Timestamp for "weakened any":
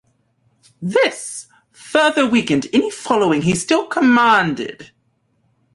2.27-2.89